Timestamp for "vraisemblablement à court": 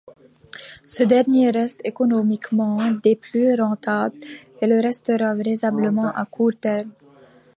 5.35-6.55